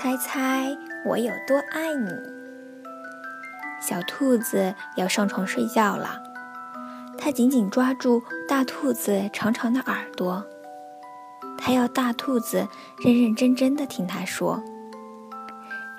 [0.00, 2.08] 猜猜我有多爱你。”
[3.82, 6.22] 小兔子要上床睡觉了，
[7.18, 10.46] 它紧紧抓住大兔子长长的耳朵，
[11.58, 12.68] 它要大兔子
[13.00, 14.62] 认认真真的听它说：“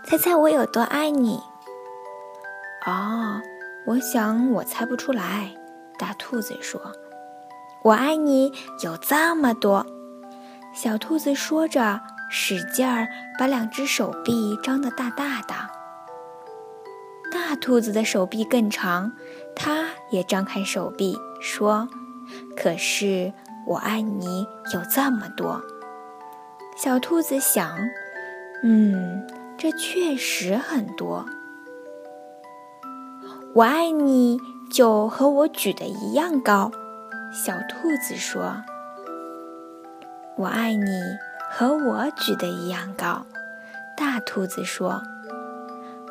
[0.08, 1.42] 猜猜我有多爱你。”
[2.88, 3.42] 哦，
[3.86, 5.54] 我想我猜不出来。
[5.98, 6.80] 大兔子说
[7.84, 9.86] ：“我爱你有这么多。”
[10.74, 12.00] 小兔子说着，
[12.30, 13.08] 使劲儿
[13.38, 15.56] 把两只手臂张得大大的。
[17.32, 19.12] 大兔子的手臂更长，
[19.56, 21.88] 它也张开手臂说
[22.58, 23.34] ：“可是
[23.68, 25.62] 我爱你有这么多。”
[26.76, 27.78] 小兔子想
[28.64, 31.26] ：“嗯，这确实很多。”
[33.56, 34.40] 我爱你
[34.72, 36.72] 就和我举的一样高，
[37.34, 38.64] 小兔子说。
[40.38, 41.02] 我爱你
[41.52, 43.26] 和我举的一样高，
[43.98, 45.02] 大兔子说。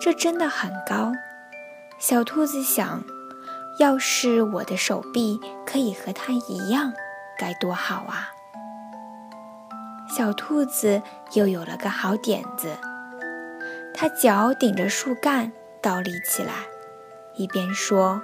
[0.00, 1.12] 这真的很高，
[1.98, 3.02] 小兔子想，
[3.78, 6.92] 要是我的手臂可以和它一样，
[7.38, 8.30] 该多好啊！
[10.08, 11.02] 小兔子
[11.34, 12.76] 又有了个好点子，
[13.94, 16.52] 它脚顶着树干倒立起来。
[17.36, 18.20] 一边说：“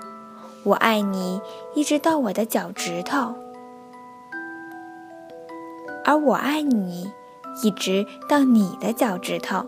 [0.64, 1.40] 我爱你，
[1.74, 3.34] 一直到我的脚趾头；
[6.04, 7.12] 而我爱你，
[7.62, 9.66] 一直到你的脚趾头。”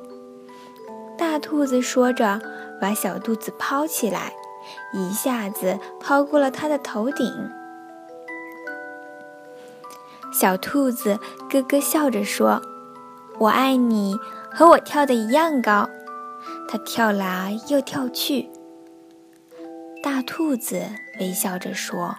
[1.19, 2.41] 大兔子说着，
[2.81, 4.35] 把小兔子抛起来，
[4.93, 7.27] 一下子抛过了它的头顶。
[10.33, 12.61] 小兔子咯咯笑着说
[13.41, 14.19] ：“我爱你，
[14.53, 15.89] 和我跳的一样高。”
[16.69, 18.51] 它跳来又跳去。
[20.03, 20.83] 大兔子
[21.19, 22.15] 微笑着说：“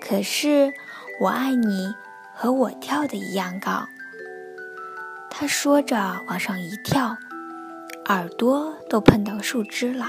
[0.00, 0.72] 可是
[1.20, 1.92] 我爱你，
[2.40, 3.88] 和我跳的一样高。”
[5.28, 7.16] 他说着往上一跳，
[8.06, 10.06] 耳朵都碰到树枝了，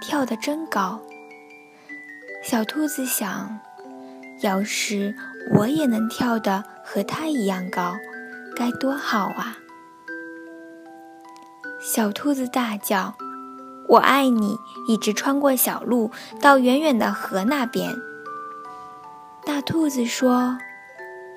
[0.00, 1.02] 跳得真高。
[2.42, 3.60] 小兔子想：
[4.40, 5.14] 要是
[5.56, 7.94] 我也能跳得和它一样高，
[8.56, 9.58] 该多好啊！
[11.80, 13.14] 小兔子大叫。
[13.88, 14.56] 我爱你，
[14.88, 17.94] 一直穿过小路到远远的河那边。
[19.44, 20.56] 大兔子说：“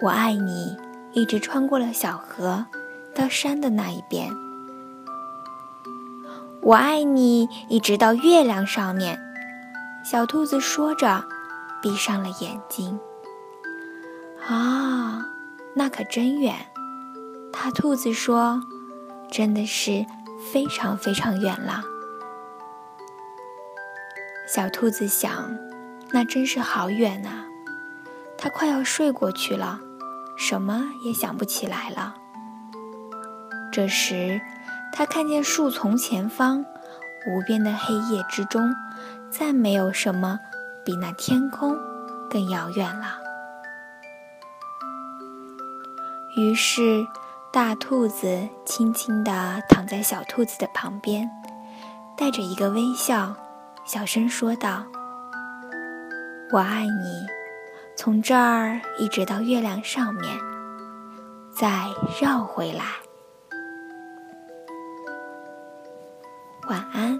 [0.02, 0.78] 我爱你，
[1.14, 2.66] 一直穿过了小河，
[3.16, 4.30] 到山的那一边。”
[6.62, 9.20] 我爱你，一直到月亮上面。
[10.04, 11.24] 小兔子说着，
[11.82, 13.00] 闭上了眼睛。
[14.48, 15.26] 啊，
[15.76, 16.56] 那可真远。
[17.54, 18.62] 大兔子说
[19.32, 20.06] ：“真的是
[20.52, 21.84] 非常非常远了。”
[24.48, 25.58] 小兔子想
[26.12, 27.46] ：“那真是好远呐！”
[28.46, 29.80] 他快要睡过去了，
[30.38, 32.14] 什么也想不起来了。
[33.72, 34.40] 这时，
[34.94, 36.64] 他看见树丛前方，
[37.28, 38.62] 无边的黑夜之中，
[39.32, 40.38] 再没有什么
[40.86, 41.76] 比那天空
[42.30, 43.18] 更遥远了。
[46.38, 47.04] 于是，
[47.52, 51.28] 大兔子轻轻地躺在小兔子的旁边，
[52.16, 53.36] 带着一个微笑。
[53.86, 54.84] 小声说道
[56.54, 57.26] ：“我爱你，
[57.98, 60.38] 从这儿一直到月亮上面，
[61.52, 61.88] 再
[62.22, 62.84] 绕回来。
[66.68, 67.15] 晚安。”